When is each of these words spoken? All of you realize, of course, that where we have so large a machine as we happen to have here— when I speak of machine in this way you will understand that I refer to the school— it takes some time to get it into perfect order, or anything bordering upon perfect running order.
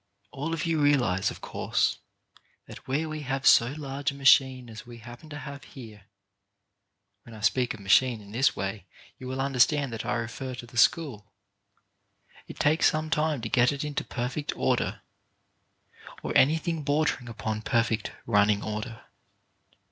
All 0.31 0.51
of 0.51 0.65
you 0.65 0.81
realize, 0.81 1.29
of 1.29 1.41
course, 1.41 1.99
that 2.65 2.87
where 2.87 3.07
we 3.07 3.21
have 3.21 3.45
so 3.45 3.67
large 3.77 4.09
a 4.09 4.15
machine 4.15 4.67
as 4.67 4.83
we 4.83 4.97
happen 4.97 5.29
to 5.29 5.37
have 5.37 5.63
here— 5.63 6.05
when 7.23 7.35
I 7.35 7.41
speak 7.41 7.75
of 7.75 7.79
machine 7.79 8.19
in 8.19 8.31
this 8.31 8.55
way 8.55 8.87
you 9.19 9.27
will 9.27 9.39
understand 9.39 9.93
that 9.93 10.03
I 10.03 10.15
refer 10.15 10.55
to 10.55 10.65
the 10.65 10.75
school— 10.75 11.31
it 12.47 12.57
takes 12.57 12.89
some 12.89 13.11
time 13.11 13.41
to 13.41 13.47
get 13.49 13.71
it 13.71 13.83
into 13.83 14.03
perfect 14.03 14.53
order, 14.57 15.01
or 16.23 16.35
anything 16.35 16.81
bordering 16.81 17.29
upon 17.29 17.61
perfect 17.61 18.11
running 18.25 18.63
order. 18.63 19.03